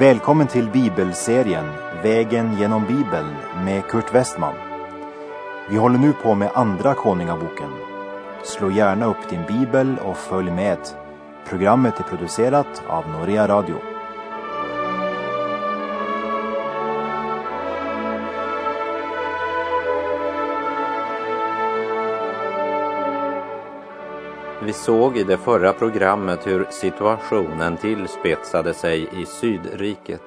[0.00, 1.64] Välkommen till bibelserien
[2.02, 3.34] Vägen genom Bibeln
[3.64, 4.54] med Kurt Westman.
[5.70, 7.70] Vi håller nu på med Andra Konungaboken.
[8.44, 10.78] Slå gärna upp din bibel och följ med.
[11.48, 13.89] Programmet är producerat av Norea Radio.
[24.70, 30.20] Vi såg i det förra programmet hur situationen tillspetsade sig i Sydriket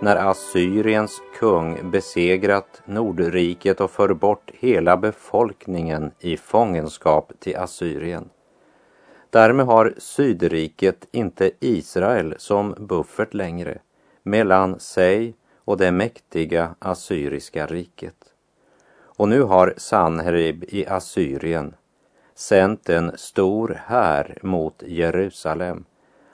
[0.00, 8.28] när Assyriens kung besegrat Nordriket och för bort hela befolkningen i fångenskap till Assyrien.
[9.30, 13.78] Därmed har Sydriket inte Israel som buffert längre
[14.22, 18.16] mellan sig och det mäktiga assyriska riket.
[18.98, 21.74] Och nu har Sanherib i Assyrien
[22.36, 25.84] sänt en stor här mot Jerusalem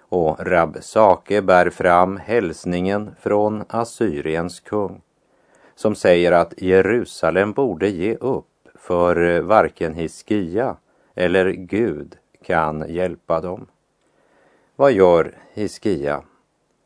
[0.09, 5.03] och Rabsake bär fram hälsningen från Assyriens kung
[5.75, 10.77] som säger att Jerusalem borde ge upp för varken Hiskia
[11.15, 13.67] eller Gud kan hjälpa dem.
[14.77, 16.23] Vad gör Hiskia?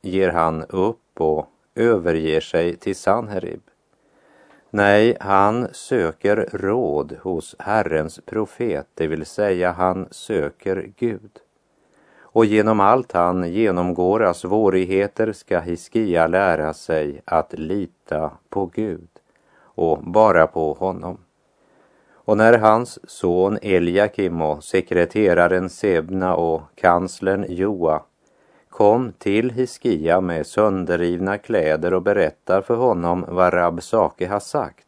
[0.03, 3.61] Ger han upp och överger sig till Sanherib?
[4.77, 11.31] Nej, han söker råd hos Herrens profet, det vill säga han söker Gud.
[12.19, 19.09] Och genom allt han genomgår av svårigheter ska Hiskia lära sig att lita på Gud
[19.59, 21.19] och bara på honom.
[22.13, 28.03] Och när hans son Eliakim och sekreteraren Sebna och kanslern Joa
[28.77, 34.87] kom till Hiskia med sönderrivna kläder och berättar för honom vad Rabsake har sagt.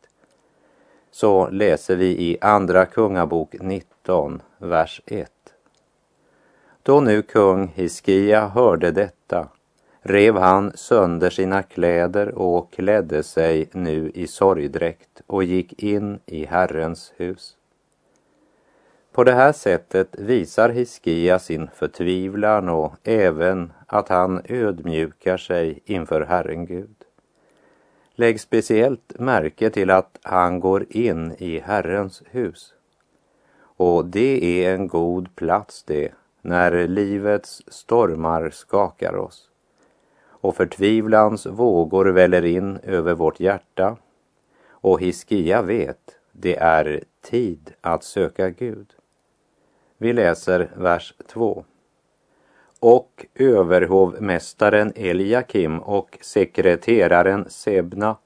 [1.10, 5.30] Så läser vi i Andra Kungabok 19, vers 1.
[6.82, 9.48] Då nu kung Hiskia hörde detta
[10.02, 16.44] rev han sönder sina kläder och klädde sig nu i sorgdräkt och gick in i
[16.44, 17.57] Herrens hus.
[19.18, 26.20] På det här sättet visar Hiskia sin förtvivlan och även att han ödmjukar sig inför
[26.20, 26.94] Herren Gud.
[28.14, 32.74] Lägg speciellt märke till att han går in i Herrens hus.
[33.60, 36.12] Och det är en god plats det,
[36.42, 39.50] när livets stormar skakar oss
[40.26, 43.96] och förtvivlans vågor väller in över vårt hjärta.
[44.68, 48.94] Och Hiskia vet, det är tid att söka Gud.
[50.00, 51.64] Vi läser vers 2.
[52.80, 58.16] Och överhovmästaren Eliakim och sekreteraren Sebna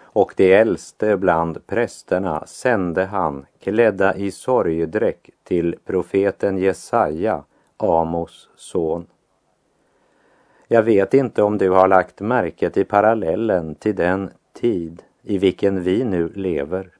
[0.00, 7.44] och de äldste bland prästerna sände han klädda i sorgdräkt till profeten Jesaja,
[7.76, 9.06] Amos son.
[10.68, 15.82] Jag vet inte om du har lagt märke till parallellen till den tid i vilken
[15.82, 16.90] vi nu lever.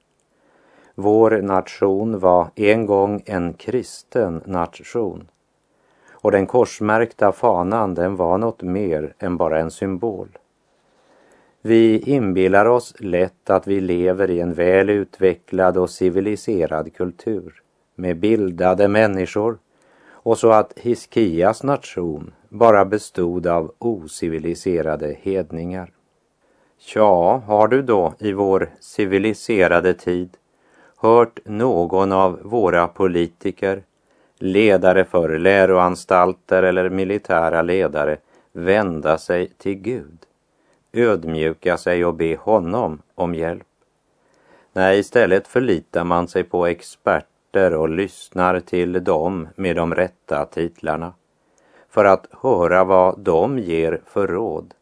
[0.94, 5.28] Vår nation var en gång en kristen nation.
[6.10, 10.28] Och den korsmärkta fanan den var något mer än bara en symbol.
[11.62, 17.62] Vi inbillar oss lätt att vi lever i en väl utvecklad och civiliserad kultur
[17.94, 19.58] med bildade människor
[20.10, 25.90] och så att Hiskias nation bara bestod av ociviliserade hedningar.
[26.78, 30.36] Tja, har du då i vår civiliserade tid
[31.02, 33.82] hört någon av våra politiker,
[34.38, 38.16] ledare för läroanstalter eller militära ledare
[38.52, 40.18] vända sig till Gud,
[40.92, 43.66] ödmjuka sig och be honom om hjälp?
[44.72, 51.12] Nej, istället förlitar man sig på experter och lyssnar till dem med de rätta titlarna
[51.88, 54.74] för att höra vad de ger för råd.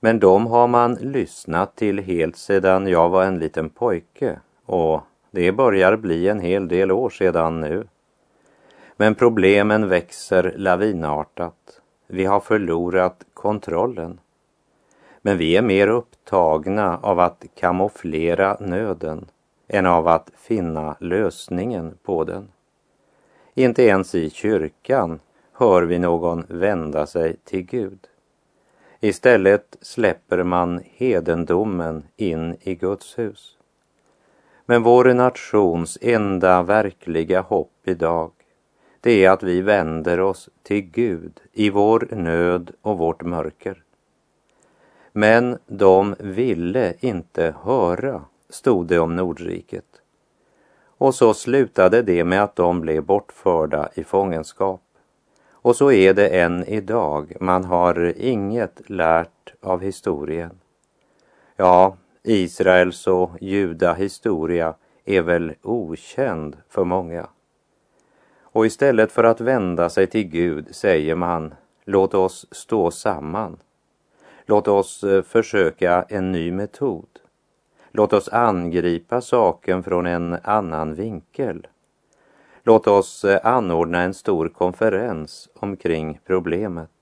[0.00, 5.52] Men de har man lyssnat till helt sedan jag var en liten pojke och det
[5.52, 7.86] börjar bli en hel del år sedan nu.
[8.96, 11.80] Men problemen växer lavinartat.
[12.06, 14.20] Vi har förlorat kontrollen.
[15.22, 19.26] Men vi är mer upptagna av att kamouflera nöden
[19.68, 22.48] än av att finna lösningen på den.
[23.54, 25.20] Inte ens i kyrkan
[25.52, 27.98] hör vi någon vända sig till Gud.
[29.00, 33.55] Istället släpper man hedendomen in i Guds hus.
[34.66, 38.30] Men vår nations enda verkliga hopp idag,
[39.00, 43.82] det är att vi vänder oss till Gud i vår nöd och vårt mörker.
[45.12, 49.84] Men de ville inte höra, stod det om Nordriket.
[50.98, 54.82] Och så slutade det med att de blev bortförda i fångenskap
[55.50, 57.36] Och så är det än idag.
[57.40, 60.58] Man har inget lärt av historien.
[61.56, 61.96] Ja,
[62.28, 64.74] Israels och Juda historia
[65.04, 67.28] är väl okänd för många.
[68.40, 73.56] Och istället för att vända sig till Gud säger man, låt oss stå samman.
[74.46, 77.08] Låt oss eh, försöka en ny metod.
[77.90, 81.66] Låt oss angripa saken från en annan vinkel.
[82.62, 86.95] Låt oss eh, anordna en stor konferens omkring problemet.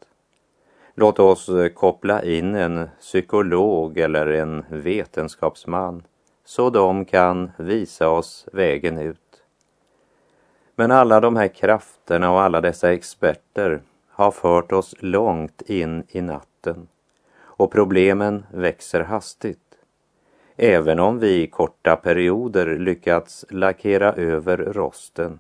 [0.96, 6.02] Låt oss eh, koppla in en psykolog eller en vetenskapsman
[6.44, 9.42] så de kan visa oss vägen ut.
[10.76, 16.20] Men alla de här krafterna och alla dessa experter har fört oss långt in i
[16.20, 16.88] natten
[17.36, 19.58] och problemen växer hastigt.
[20.56, 25.38] Även om vi i korta perioder lyckats lackera över rosten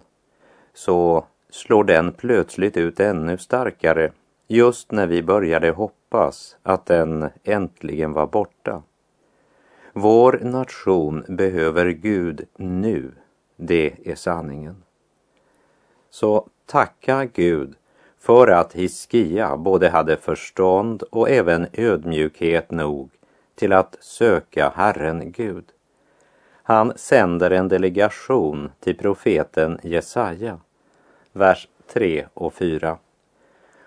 [0.72, 4.12] så slår den plötsligt ut ännu starkare
[4.46, 8.82] just när vi började hoppas att den äntligen var borta.
[9.92, 13.12] Vår nation behöver Gud nu,
[13.56, 14.82] det är sanningen.
[16.10, 17.74] Så tacka Gud
[18.18, 23.10] för att Hiskia både hade förstånd och även ödmjukhet nog
[23.54, 25.64] till att söka Herren Gud.
[26.62, 30.60] Han sänder en delegation till profeten Jesaja,
[31.32, 32.98] vers 3 och 4.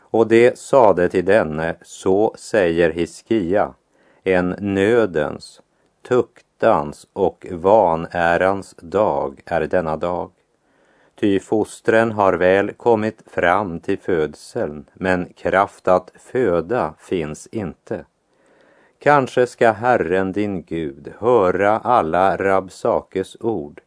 [0.10, 3.74] Och det sade till denne, så säger Hiskia,
[4.24, 5.62] en nödens,
[6.08, 10.32] tuktans och vanärans dag är denna dag.
[11.20, 18.06] Ty fostren har väl kommit fram till födseln, men kraft att föda finns inte.
[19.00, 23.82] Kanske ska Herren din Gud höra alla Rabsakes ord,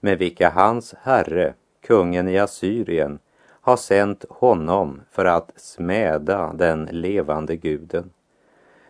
[0.00, 1.54] med vilka hans herre,
[1.86, 3.18] kungen i Assyrien,
[3.64, 8.10] har sänt honom för att smäda den levande guden,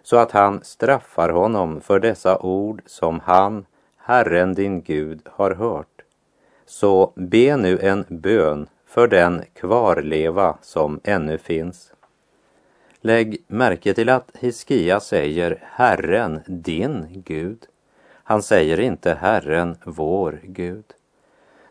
[0.03, 3.67] så att han straffar honom för dessa ord som han,
[3.97, 6.03] Herren din Gud, har hört.
[6.67, 11.93] Så be nu en bön för den kvarleva som ännu finns.
[13.01, 17.67] Lägg märke till att Hiskia säger Herren, din Gud.
[18.07, 20.85] Han säger inte Herren, vår Gud.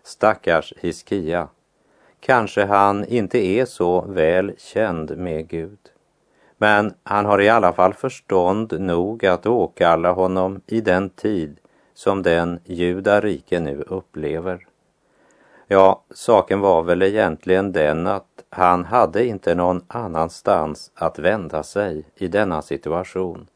[0.04, 1.48] Stackars Hiskia.
[2.26, 5.80] Kanske han inte är så väl känd med Gud.
[6.58, 11.58] Men han har i alla fall förstånd nog att åkalla honom i den tid
[11.94, 14.68] som den judarike nu upplever.
[15.68, 22.06] Ja, saken var väl egentligen den att han hade inte någon annanstans att vända sig
[22.16, 23.48] i denna situation.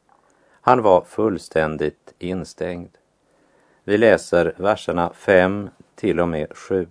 [0.62, 2.98] Han var fullständigt instängd.
[3.84, 6.88] Vi läser verserna 5 till och med 7.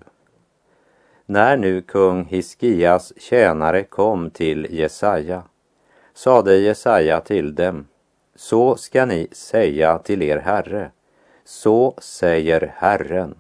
[1.29, 5.43] När nu kung Hiskias tjänare kom till Jesaja
[6.15, 7.87] sade Jesaja till dem,
[8.35, 10.91] så ska ni säga till er herre,
[11.45, 13.35] så säger Herren,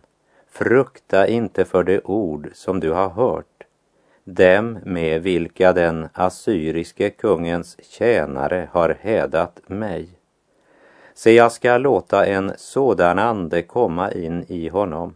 [0.50, 3.64] frukta inte för de ord som du har hört,
[4.24, 10.08] dem med vilka den assyriske kungens tjänare har hädat mig.
[11.14, 15.14] Se, jag ska låta en sådan ande komma in i honom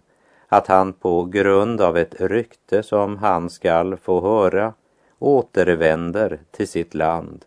[0.53, 4.75] att han på grund av ett rykte som han skall få höra
[5.19, 7.45] återvänder till sitt land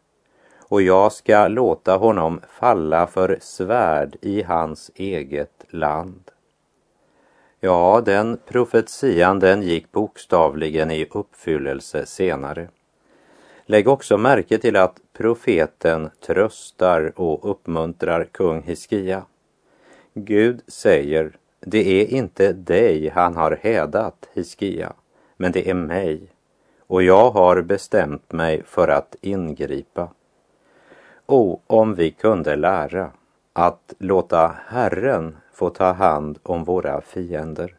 [0.74, 6.31] och jag ska låta honom falla för svärd i hans eget land.
[7.60, 12.67] Ja, den profetian den gick bokstavligen i uppfyllelse senare.
[13.65, 19.25] Lägg också märke till att profeten tröstar och uppmuntrar kung Hiskia.
[20.13, 24.93] Gud säger det är inte dig han har hädat, Hiskia,
[25.38, 26.22] men det är mig,
[26.88, 30.10] och jag har bestämt mig för att ingripa.
[31.25, 33.12] O, om vi kunde lära
[33.53, 37.75] att låta Herren få ta hand om våra fiender.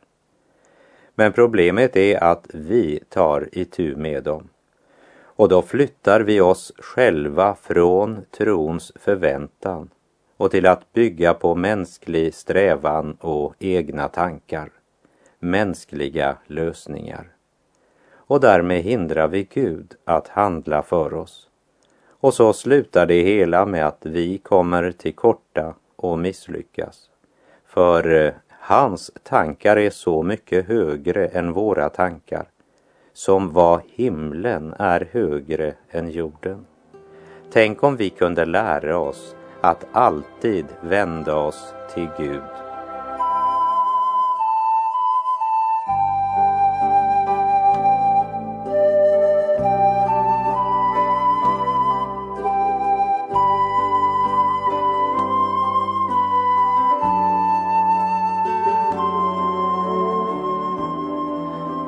[1.15, 4.49] Men problemet är att vi tar itu med dem.
[5.37, 9.91] Och då flyttar vi oss själva från trons förväntan
[10.37, 14.71] och till att bygga på mänsklig strävan och egna tankar,
[15.39, 17.27] mänskliga lösningar.
[18.27, 21.49] Och därmed hindrar vi Gud att handla för oss.
[22.21, 27.11] Och så slutar det hela med att vi kommer till korta och misslyckas.
[27.67, 32.47] För eh, hans tankar är så mycket högre än våra tankar,
[33.13, 36.67] som vad himlen är högre än jorden.
[37.53, 42.43] Tänk om vi kunde lära oss att alltid vända oss till Gud.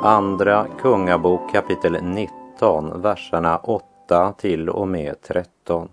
[0.02, 5.88] Andra Kungabok kapitel 19, verserna 8 till och med 13.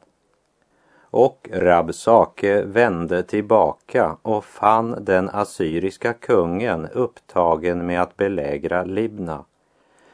[1.14, 9.46] Och Rabsake vände tillbaka och fann den assyriska kungen upptagen med att belägra Libna.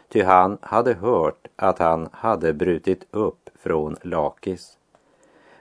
[0.10, 4.78] Ty han hade hört att han hade brutit upp från Lakis.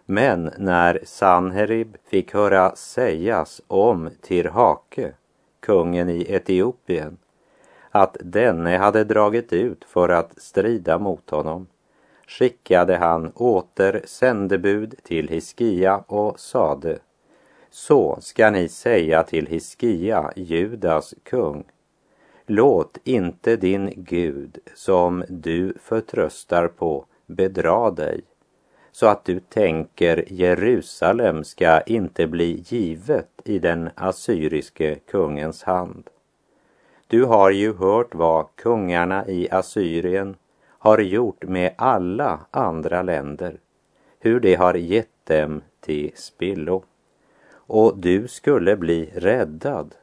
[0.04, 5.12] Men när Sanherib fick höra sägas om Tirhake,
[5.61, 7.16] kungen i Etiopien,
[7.90, 11.66] att denne hade dragit ut för att strida mot honom,
[12.28, 16.99] skickade han åter sändebud till Hiskia och sade
[17.70, 21.64] Så ska ni säga till Hiskia, Judas kung.
[22.47, 28.23] Låt inte din Gud, som du förtröstar på, bedra dig
[28.92, 36.11] så att du tänker Jerusalem ska inte bli givet i den assyriske kungens hand.
[37.06, 40.37] Du har ju hört vad kungarna i Assyrien
[40.78, 43.61] har gjort med alla andra länder,
[44.18, 46.82] hur de har gett dem till spillo.
[47.50, 49.94] Och du skulle bli räddad.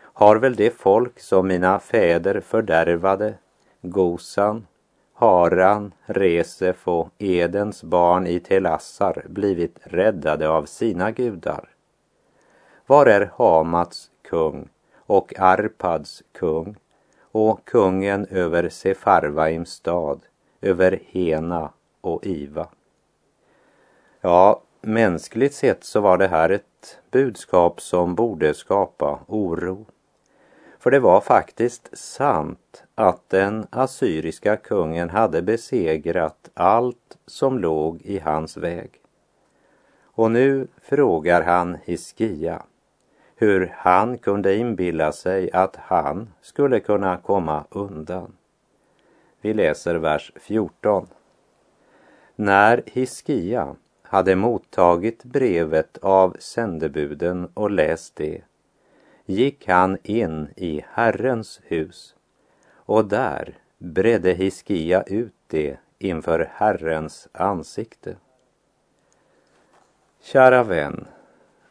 [0.00, 3.34] Har väl det folk som mina fäder fördärvade,
[3.82, 4.66] Gosan,
[5.14, 11.68] Haran, Resef och Edens barn i Telassar blivit räddade av sina gudar?
[12.86, 16.76] Var är Hamats kung och Arpads kung
[17.32, 20.20] och kungen över Sefarvaims stad,
[20.60, 22.68] över Hena och Iva?
[24.20, 29.86] Ja, mänskligt sett så var det här ett budskap som borde skapa oro.
[30.78, 38.18] För det var faktiskt sant att den assyriska kungen hade besegrat allt som låg i
[38.18, 38.90] hans väg.
[40.02, 42.62] Och nu frågar han Hiskia
[43.40, 48.32] hur han kunde inbilla sig att han skulle kunna komma undan.
[49.40, 51.06] Vi läser vers 14.
[52.36, 58.42] När Hiskia hade mottagit brevet av sändebuden och läst det
[59.26, 62.14] gick han in i Herrens hus
[62.74, 68.16] och där bredde Hiskia ut det inför Herrens ansikte.
[70.20, 71.06] Kära vän,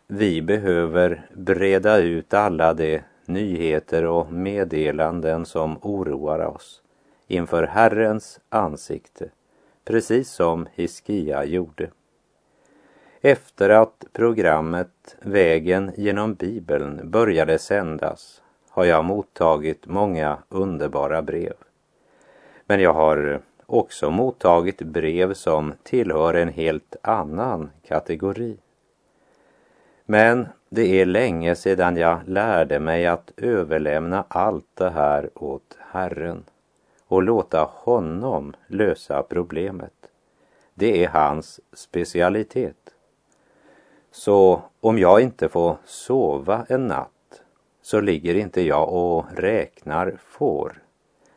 [0.08, 6.82] vi behöver breda ut alla de nyheter och meddelanden som oroar oss
[7.28, 9.30] inför Herrens ansikte,
[9.86, 11.90] precis som Hiskia gjorde.
[13.22, 21.54] Efter att programmet Vägen genom Bibeln började sändas har jag mottagit många underbara brev.
[22.66, 28.58] Men jag har också mottagit brev som tillhör en helt annan kategori.
[30.10, 36.44] Men det är länge sedan jag lärde mig att överlämna allt det här åt Herren
[37.08, 39.94] och låta honom lösa problemet.
[40.74, 42.96] Det är hans specialitet.
[44.12, 47.42] Så om jag inte får sova en natt
[47.82, 50.74] så ligger inte jag och räknar får,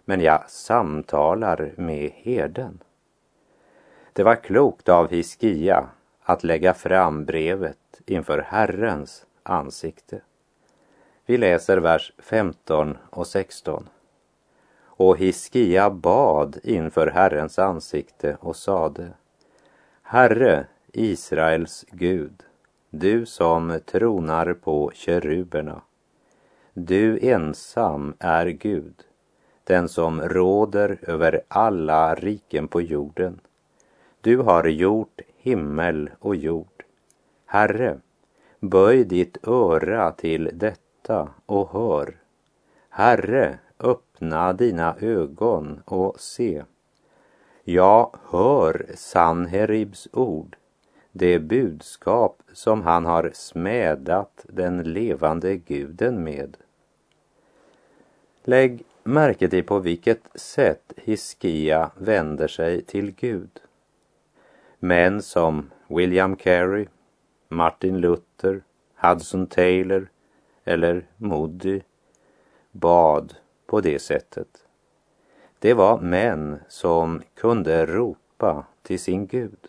[0.05, 2.83] men jag samtalar med herden.
[4.13, 5.89] Det var klokt av Hiskia
[6.23, 7.80] att lägga fram brevet
[8.11, 10.21] inför Herrens ansikte.
[11.27, 13.89] Vi läser vers 15 och 16.
[14.85, 19.13] Och Hiskia bad inför Herrens ansikte och sade
[20.03, 22.43] Herre, Israels Gud,
[22.91, 25.83] du som tronar på keruberna.
[26.75, 28.95] Du ensam är Gud,
[29.65, 33.41] den som råder över alla riken på jorden.
[34.21, 36.80] Du har gjort himmel och jord.
[37.53, 37.99] Herre,
[38.61, 42.17] böj ditt öra till detta och hör.
[42.89, 46.65] Herre, öppna dina ögon och se.
[47.65, 50.57] Ja, hör Sanheribs ord
[51.13, 56.57] det budskap som han har smädat den levande guden med.
[58.45, 63.61] Lägg märke till på vilket sätt Hiskia vänder sig till Gud.
[64.79, 66.87] Män som William Carey,
[67.53, 68.63] Martin Luther,
[68.95, 70.09] Hudson Taylor
[70.65, 71.81] eller Moody
[72.73, 73.35] bad
[73.67, 74.65] på det sättet.
[75.59, 79.69] Det var män som kunde ropa till sin Gud.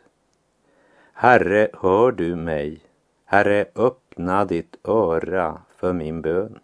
[1.14, 2.80] Herre, hör du mig?
[3.26, 6.60] Herre, öppna ditt öra för min bön.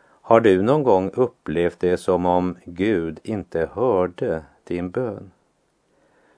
[0.00, 5.30] Har du någon gång upplevt det som om Gud inte hörde din bön?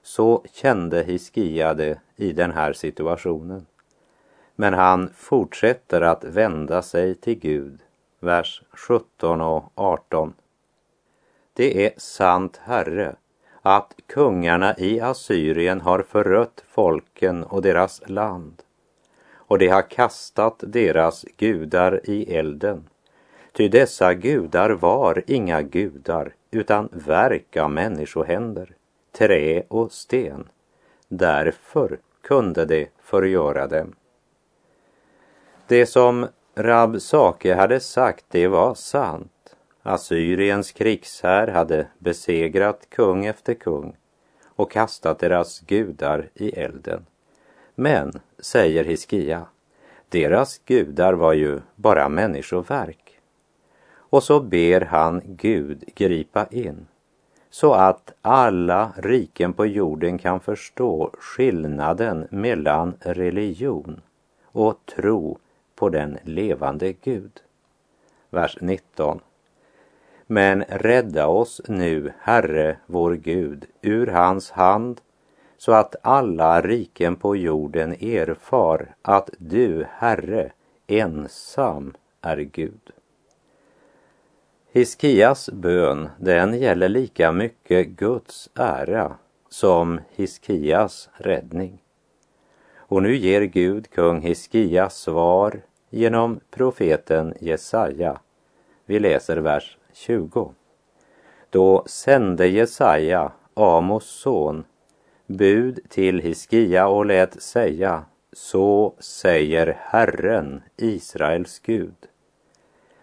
[0.03, 3.65] Så kände Hiskia det i den här situationen.
[4.55, 7.79] Men han fortsätter att vända sig till Gud,
[8.19, 10.33] vers 17 och 18.
[11.53, 13.15] Det är sant, Herre,
[13.61, 18.63] att kungarna i Assyrien har förött folken och deras land
[19.51, 22.89] och de har kastat deras gudar i elden.
[23.51, 28.75] Ty dessa gudar var inga gudar utan verk av människohänder,
[29.11, 30.49] trä och sten.
[31.07, 33.95] Därför kunde de förgöra dem.
[35.67, 39.55] Det som Rab Sake hade sagt, det var sant.
[39.83, 43.97] Assyriens krigshär hade besegrat kung efter kung
[44.45, 47.05] och kastat deras gudar i elden.
[47.75, 49.45] Men, säger Hiskia,
[50.09, 53.19] deras gudar var ju bara människoverk.
[53.93, 56.87] Och så ber han Gud gripa in
[57.51, 64.01] så att alla riken på jorden kan förstå skillnaden mellan religion
[64.45, 65.37] och tro
[65.75, 67.31] på den levande Gud.
[68.29, 69.19] Vers 19.
[70.27, 75.01] Men rädda oss nu, Herre vår Gud, ur hans hand
[75.57, 80.51] så att alla riken på jorden erfar att du, Herre,
[80.87, 82.91] ensam är Gud.
[84.73, 89.15] Hiskias bön, den gäller lika mycket Guds ära
[89.49, 91.81] som Hiskias räddning.
[92.77, 98.19] Och nu ger Gud kung Hiskia svar genom profeten Jesaja.
[98.85, 100.53] Vi läser vers 20.
[101.49, 104.63] Då sände Jesaja, Amos son,
[105.27, 112.10] bud till Hiskia och lät säga, så säger Herren, Israels Gud.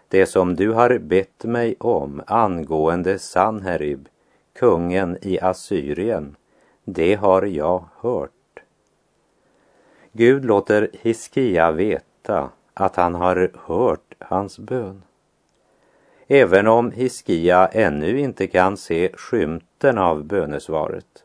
[0.09, 4.07] Det som du har bett mig om angående Sanherib,
[4.53, 6.35] kungen i Assyrien,
[6.83, 8.31] det har jag hört.
[10.11, 15.03] Gud låter Hiskia veta att han har hört hans bön.
[16.27, 21.23] Även om Hiskia ännu inte kan se skymten av bönesvaret.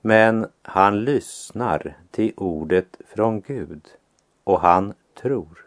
[0.00, 3.88] Men han lyssnar till ordet från Gud
[4.44, 5.61] och han tror.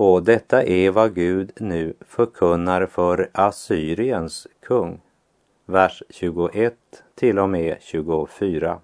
[0.00, 5.00] Och detta är vad Gud nu förkunnar för Assyriens kung.
[5.66, 6.74] Vers 21
[7.14, 8.80] till och med 24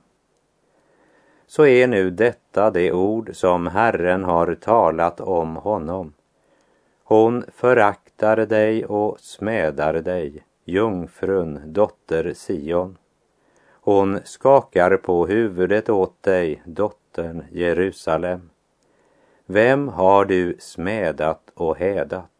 [1.46, 6.12] så är nu detta det ord som Herren har talat om honom.
[7.05, 12.98] Hon föraktar dig och smädar dig, jungfrun, dotter Sion.
[13.70, 18.50] Hon skakar på huvudet åt dig, dottern Jerusalem.
[19.46, 22.30] Vem har du smädat och hädat?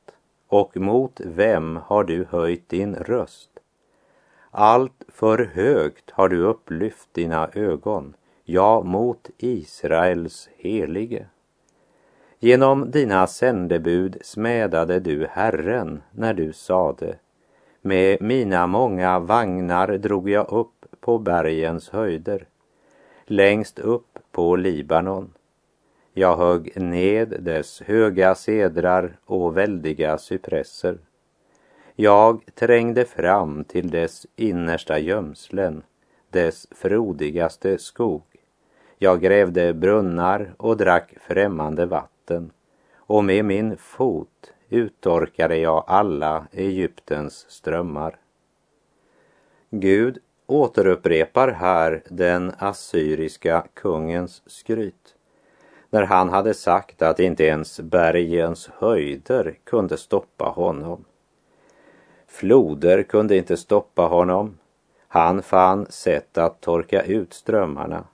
[0.48, 3.50] Och mot vem har du höjt din röst?
[4.50, 8.14] Allt för högt har du upplyft dina ögon
[8.44, 11.26] ja, mot Israels helige.
[12.38, 17.18] Genom dina sändebud smädade du Herren när du sade
[17.80, 22.46] med mina många vagnar drog jag upp på bergens höjder,
[23.26, 25.32] längst upp på Libanon.
[26.16, 30.98] Jag högg ned dess höga sedrar och väldiga cypresser.
[31.96, 35.83] Jag trängde fram till dess innersta gömslen,
[36.31, 38.22] dess frodigaste skog.
[38.98, 42.50] Jag grävde brunnar och drack främmande vatten
[42.96, 48.16] och med min fot uttorkade jag alla Egyptens strömmar.
[49.70, 55.13] Gud återupprepar här den assyriska kungens skryt
[55.94, 61.04] när han hade sagt att inte ens bergens höjder kunde stoppa honom.
[62.26, 64.59] Floder kunde inte stoppa honom.
[65.09, 68.04] Han fann sätt att torka ut strömmarna.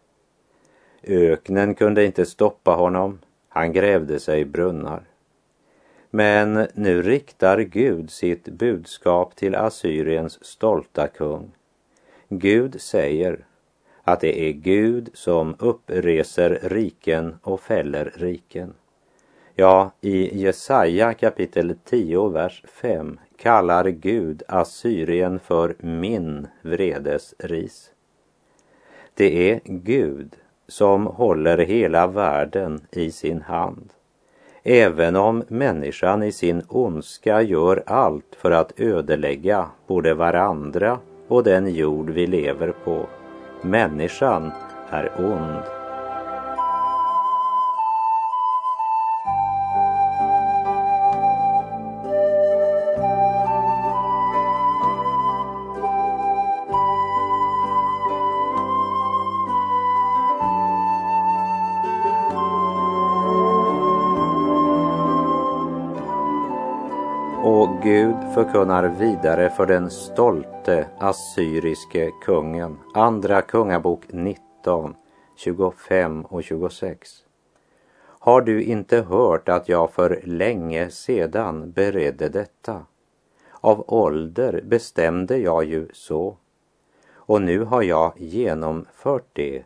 [1.02, 3.18] Öknen kunde inte stoppa honom.
[3.48, 5.02] Han grävde sig brunnar.
[6.10, 11.52] Men nu riktar Gud sitt budskap till Assyriens stolta kung.
[12.28, 13.44] Gud säger
[14.10, 18.74] att det är Gud som uppreser riken och fäller riken.
[19.54, 27.90] Ja, i Jesaja kapitel 10, vers 5 kallar Gud Assyrien för min vredes ris.
[29.14, 30.36] Det är Gud
[30.68, 33.92] som håller hela världen i sin hand.
[34.62, 41.74] Även om människan i sin ondska gör allt för att ödelägga både varandra och den
[41.74, 43.06] jord vi lever på.
[43.62, 44.52] Människan
[44.90, 45.79] är ond.
[68.34, 72.78] Förkunnar vidare för den stolte assyriske kungen.
[72.94, 74.94] Andra Kungabok 19,
[75.36, 77.24] 25 och 26.
[78.02, 82.86] Har du inte hört att jag för länge sedan beredde detta?
[83.50, 86.36] Av ålder bestämde jag ju så.
[87.12, 89.62] Och nu har jag genomfört det.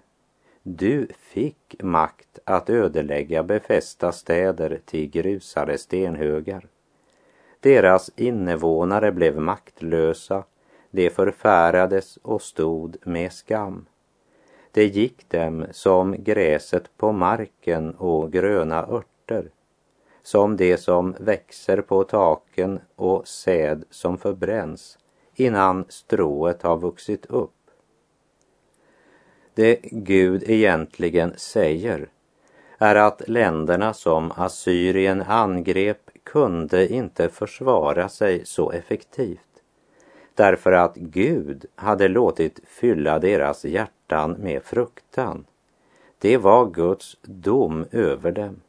[0.63, 6.67] Du fick makt att ödelägga befästa städer till grusade stenhögar.
[7.65, 10.45] Deras invånare blev maktlösa,
[10.91, 13.87] de förfärades och stod med skam.
[14.73, 19.51] Det gick dem som gräset på marken och gröna örter,
[20.23, 24.99] som det som växer på taken och säd som förbränns
[25.35, 27.71] innan strået har vuxit upp.
[29.55, 32.09] Det Gud egentligen säger
[32.79, 39.55] är att länderna som Assyrien angrep kunde inte försvara sig så effektivt
[40.35, 45.45] därför att Gud hade låtit fylla deras hjärtan med fruktan.
[46.19, 48.61] Det var Guds dom över dem.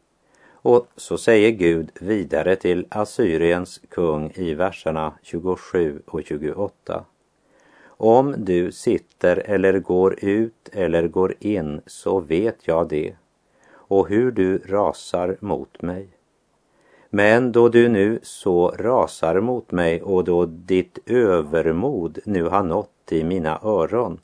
[0.52, 7.06] Och så säger Gud vidare till Assyriens kung i verserna 27 och 28.
[7.88, 13.16] Om du sitter eller går ut eller går in så vet jag det
[13.68, 16.08] och hur du rasar mot mig.
[17.16, 23.12] Men då du nu så rasar mot mig och då ditt övermod nu har nått
[23.12, 24.20] i mina öron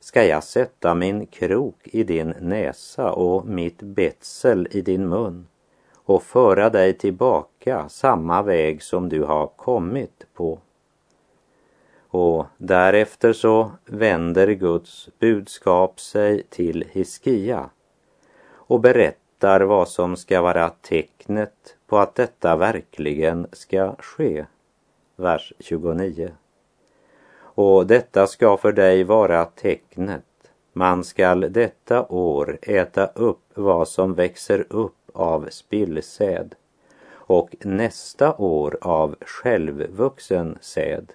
[0.00, 5.46] ska jag sätta min krok i din näsa och mitt betsel i din mun
[5.94, 10.58] och föra dig tillbaka samma väg som du har kommit på.
[12.08, 17.70] Och därefter så vänder Guds budskap sig till Hiskia
[18.52, 24.46] och berättar vad som ska vara tecknet på att detta verkligen ska ske.
[25.16, 26.30] Vers 29.
[27.40, 30.24] Och detta ska för dig vara tecknet.
[30.72, 36.54] Man skall detta år äta upp vad som växer upp av spillsäd
[37.12, 41.12] och nästa år av självvuxen säd.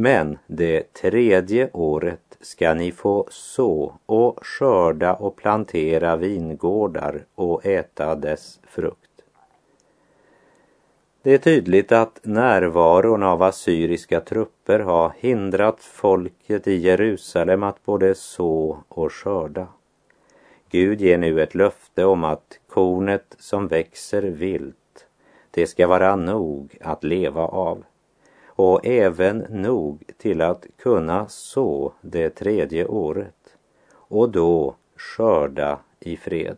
[0.00, 8.14] Men det tredje året ska ni få så och skörda och plantera vingårdar och äta
[8.14, 9.22] dess frukt.
[11.22, 18.14] Det är tydligt att närvaron av assyriska trupper har hindrat folket i Jerusalem att både
[18.14, 19.66] så och skörda.
[20.70, 25.06] Gud ger nu ett löfte om att kornet som växer vilt,
[25.50, 27.84] det ska vara nog att leva av
[28.58, 33.56] och även nog till att kunna så det tredje året
[33.92, 36.56] och då skörda i fred.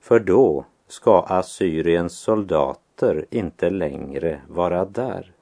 [0.00, 5.32] För då ska Assyriens soldater inte längre vara där.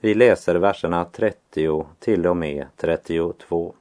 [0.00, 3.74] Vi läser verserna 30 till och med 32.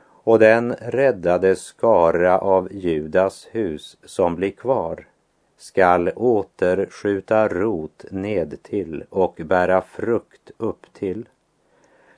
[0.00, 5.06] Och den räddade skara av Judas hus som blir kvar
[5.56, 11.28] skall åter skjuta rot ned till och bära frukt upp till.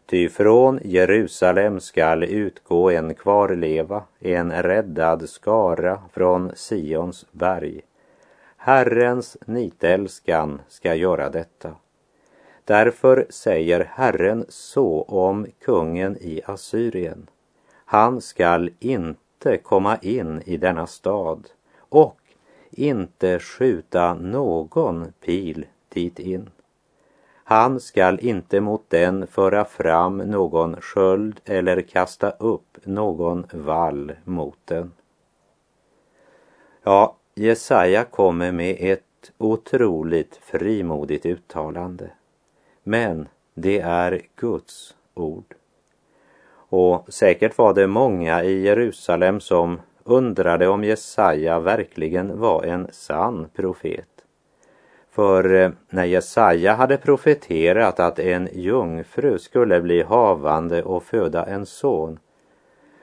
[0.07, 7.81] Ty från Jerusalem skall utgå en kvarleva, en räddad skara från Sions berg.
[8.57, 11.75] Herrens nitälskan ska göra detta.
[12.65, 17.27] Därför säger Herren så om kungen i Assyrien.
[17.85, 21.49] Han skall inte komma in i denna stad
[21.79, 22.18] och
[22.79, 26.51] inte skjuta någon pil dit in.
[27.45, 34.59] Han skall inte mot den föra fram någon sköld eller kasta upp någon vall mot
[34.65, 34.93] den.
[36.83, 42.11] Ja, Jesaja kommer med ett otroligt frimodigt uttalande.
[42.83, 45.55] Men det är Guds ord.
[46.71, 53.49] Och säkert var det många i Jerusalem som undrade om Jesaja verkligen var en sann
[53.55, 54.09] profet.
[55.11, 61.67] För eh, när Jesaja hade profeterat att en jungfru skulle bli havande och föda en
[61.67, 62.19] son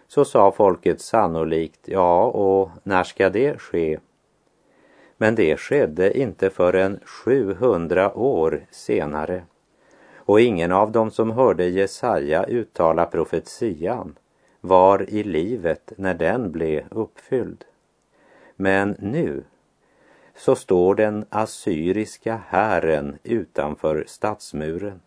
[0.07, 3.99] så sa folket sannolikt ja, och när ska det ske?
[5.17, 9.43] Men det skedde inte förrän 700 år senare
[10.15, 14.15] och ingen av dem som hörde Jesaja uttala profetian
[14.67, 17.65] var i livet när den blev uppfylld.
[18.55, 19.43] Men nu
[20.35, 25.01] så står den assyriska hären utanför stadsmuren.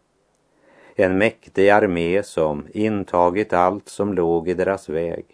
[0.94, 5.24] En mäktig armé som intagit allt som låg i deras väg.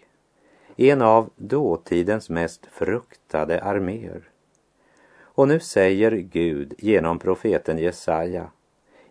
[0.75, 4.21] En av dåtidens mest fruktade arméer.
[5.17, 8.49] Och nu säger Gud genom profeten Jesaja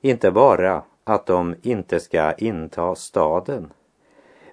[0.00, 3.72] inte bara att de inte ska inta staden,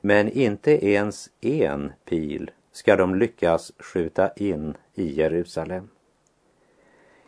[0.01, 5.89] men inte ens en pil ska de lyckas skjuta in i Jerusalem.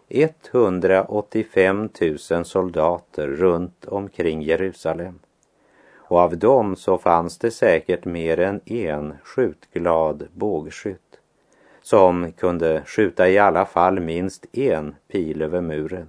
[0.10, 1.90] 185
[2.32, 5.20] 000 soldater runt omkring Jerusalem.
[5.96, 11.20] Och av dem så fanns det säkert mer än en skjutglad bågskytt
[11.82, 16.08] som kunde skjuta i alla fall minst en pil över muren.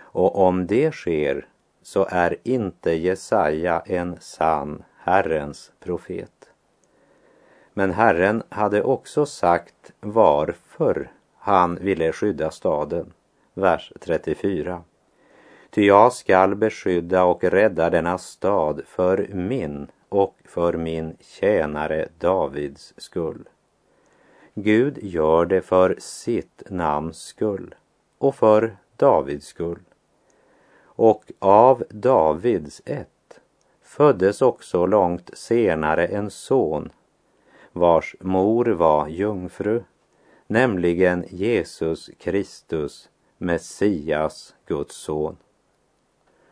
[0.00, 1.46] Och om det sker
[1.82, 6.50] så är inte Jesaja en sann Herrens profet.
[7.74, 13.12] Men Herren hade också sagt varför han ville skydda staden.
[13.54, 14.82] Vers 34.
[15.70, 22.94] Ty jag skall beskydda och rädda denna stad för min och för min tjänare Davids
[22.96, 23.48] skull.
[24.54, 27.74] Gud gör det för sitt namns skull
[28.18, 29.80] och för Davids skull.
[30.82, 33.08] Och av Davids ett
[33.88, 36.90] föddes också långt senare en son
[37.72, 39.82] vars mor var jungfru,
[40.46, 45.36] nämligen Jesus Kristus, Messias, Guds son.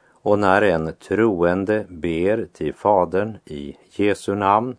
[0.08, 4.76] Och när en troende ber till Fadern i Jesu namn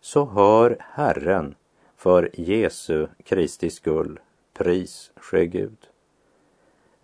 [0.00, 1.54] så hör Herren
[1.96, 4.20] för Jesu Kristi skull.
[4.54, 5.78] Pris ske Gud.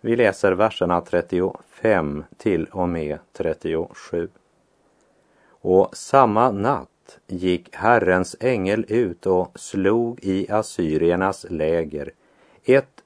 [0.01, 4.29] Vi läser verserna 35 till och med 37.
[5.67, 12.11] Och samma natt gick Herrens ängel ut och slog i assyriernas läger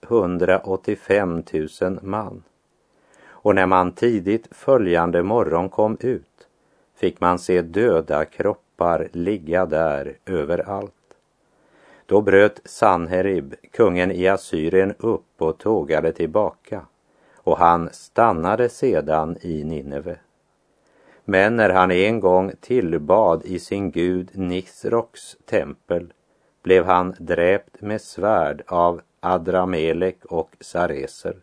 [0.02, 1.43] 185
[1.82, 2.43] 000 man.
[3.28, 6.48] Och när man tidigt följande morgon kom ut
[6.95, 11.15] fick man se döda kroppar ligga där överallt.
[12.06, 16.86] Då bröt Sanherib, kungen i Assyrien, upp och tågade tillbaka
[17.36, 20.17] och han stannade sedan i Nineve.
[21.30, 26.13] Men när han en gång tillbad i sin gud Nisroks tempel
[26.63, 31.38] blev han dräpt med svärd av Adramelek och Sareser.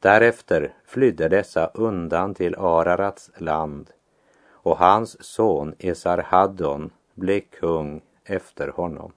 [0.00, 3.90] Därefter flydde dessa undan till Ararats land
[4.48, 9.12] och hans son Esarhaddon blev kung efter honom.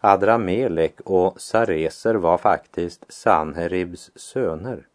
[0.00, 4.86] Adramelek och Sareser var faktiskt Sanheribs söner.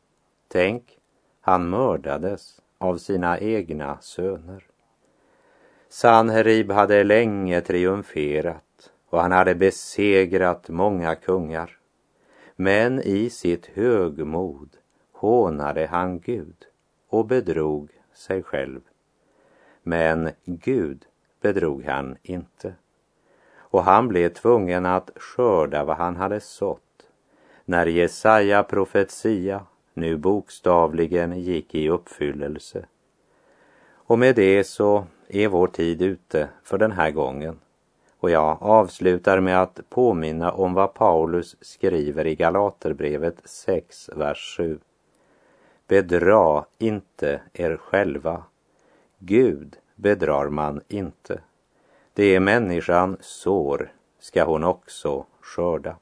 [0.48, 0.98] Tänk,
[1.42, 4.64] han mördades av sina egna söner.
[5.90, 11.78] Sanherib hade länge triumferat och han hade besegrat många kungar.
[12.56, 14.70] Men i sitt högmod
[15.12, 16.66] hånade han Gud
[17.10, 18.82] och bedrog sig själv.
[19.84, 21.06] Men Gud
[21.42, 22.74] bedrog han inte
[23.70, 27.10] och han blev tvungen att skörda vad han hade sått
[27.66, 29.66] när Jesaja profetia
[29.98, 32.86] nu bokstavligen gick i uppfyllelse.
[33.90, 37.60] Och med det så är vår tid ute för den här gången.
[38.20, 44.80] Och jag avslutar med att påminna om vad Paulus skriver i Galaterbrevet 6, vers 7.
[45.88, 48.44] Bedra inte er själva.
[49.20, 51.42] Gud bedrar man inte.
[52.14, 55.96] Det är människan sår ska hon också skörda.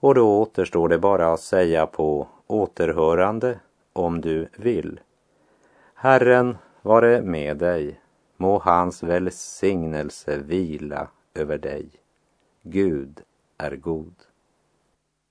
[0.00, 3.60] Och då återstår det bara att säga på återhörande
[3.92, 5.00] om du vill.
[5.94, 8.00] Herren vare med dig,
[8.36, 11.90] må hans välsignelse vila över dig.
[12.62, 13.20] Gud
[13.58, 14.14] är god.